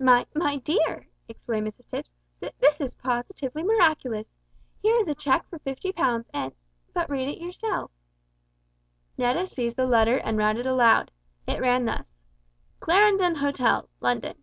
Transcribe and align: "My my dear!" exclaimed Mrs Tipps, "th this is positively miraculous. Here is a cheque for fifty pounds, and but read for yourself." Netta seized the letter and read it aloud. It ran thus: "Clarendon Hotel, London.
"My 0.00 0.26
my 0.34 0.56
dear!" 0.56 1.06
exclaimed 1.28 1.68
Mrs 1.68 1.88
Tipps, 1.88 2.10
"th 2.40 2.52
this 2.58 2.80
is 2.80 2.96
positively 2.96 3.62
miraculous. 3.62 4.36
Here 4.82 4.96
is 4.96 5.08
a 5.08 5.14
cheque 5.14 5.48
for 5.48 5.60
fifty 5.60 5.92
pounds, 5.92 6.28
and 6.34 6.52
but 6.92 7.08
read 7.08 7.38
for 7.38 7.44
yourself." 7.44 7.92
Netta 9.16 9.46
seized 9.46 9.76
the 9.76 9.86
letter 9.86 10.16
and 10.18 10.36
read 10.36 10.56
it 10.58 10.66
aloud. 10.66 11.12
It 11.46 11.60
ran 11.60 11.84
thus: 11.84 12.12
"Clarendon 12.80 13.36
Hotel, 13.36 13.88
London. 14.00 14.42